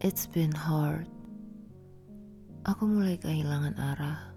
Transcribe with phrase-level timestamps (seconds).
[0.00, 1.12] It's been hard.
[2.64, 4.32] Aku mulai kehilangan arah.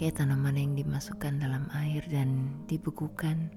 [0.00, 3.52] Kayak tanaman yang dimasukkan dalam air dan dibekukan.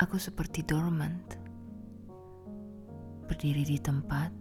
[0.00, 1.36] Aku seperti dormant.
[3.28, 4.32] Berdiri di tempat,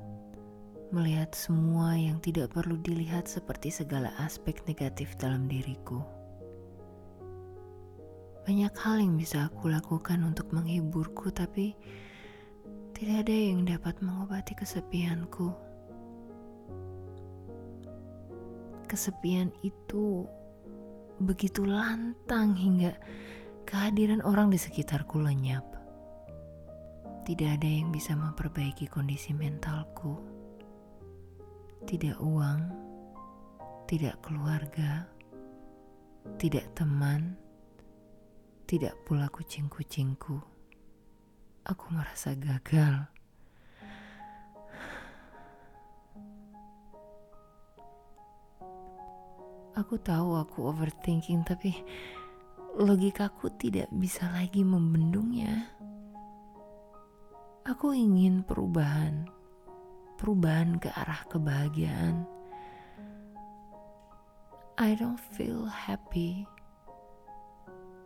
[0.95, 5.99] melihat semua yang tidak perlu dilihat seperti segala aspek negatif dalam diriku.
[8.47, 11.75] Banyak hal yang bisa aku lakukan untuk menghiburku, tapi
[12.97, 15.53] tidak ada yang dapat mengobati kesepianku.
[18.89, 20.25] Kesepian itu
[21.21, 22.97] begitu lantang hingga
[23.69, 25.61] kehadiran orang di sekitarku lenyap.
[27.21, 30.17] Tidak ada yang bisa memperbaiki kondisi mentalku.
[31.85, 32.61] Tidak uang,
[33.85, 35.05] tidak keluarga,
[36.41, 37.37] tidak teman
[38.67, 40.56] tidak pula kucing-kucingku.
[41.67, 43.11] Aku merasa gagal.
[49.75, 51.75] Aku tahu aku overthinking, tapi
[52.79, 55.67] logikaku tidak bisa lagi membendungnya.
[57.67, 59.27] Aku ingin perubahan,
[60.15, 62.23] perubahan ke arah kebahagiaan.
[64.79, 66.47] I don't feel happy.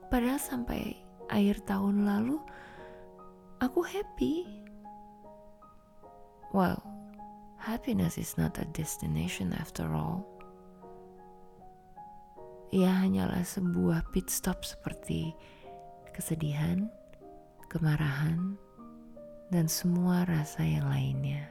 [0.09, 0.98] Padahal sampai
[1.30, 2.42] akhir tahun lalu
[3.62, 4.50] aku happy.
[6.52, 6.81] Well,
[7.62, 10.26] happiness is not a destination after all.
[12.73, 15.31] Ia hanyalah sebuah pit stop seperti
[16.12, 16.90] kesedihan,
[17.70, 18.58] kemarahan,
[19.53, 21.46] dan semua rasa yang lainnya.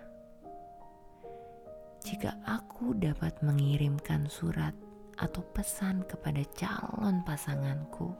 [2.00, 4.72] Jika aku dapat mengirimkan surat
[5.20, 8.16] atau pesan kepada calon pasanganku,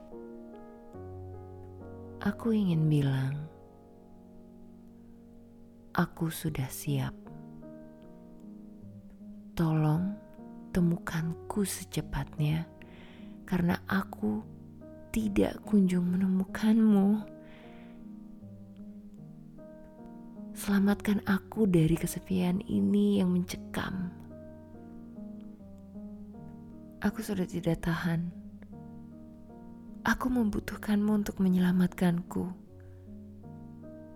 [2.21, 3.49] Aku ingin bilang,
[5.95, 7.15] aku sudah siap.
[9.55, 10.15] Tolong
[10.71, 12.67] temukanku secepatnya,
[13.43, 14.43] karena aku
[15.11, 17.27] tidak kunjung menemukanmu.
[20.55, 24.13] Selamatkan aku dari kesepian ini yang mencekam.
[27.01, 28.41] Aku sudah tidak tahan
[30.01, 32.49] Aku membutuhkanmu untuk menyelamatkanku.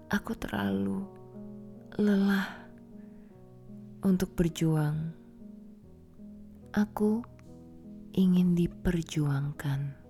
[0.09, 1.05] Aku terlalu
[1.95, 2.51] lelah
[4.03, 5.15] untuk berjuang.
[6.75, 7.23] Aku
[8.11, 10.04] ingin diperjuangkan.